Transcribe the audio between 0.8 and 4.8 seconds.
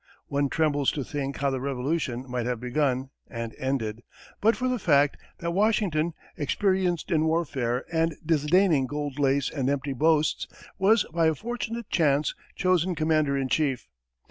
to think how the Revolution might have begun and ended! but for the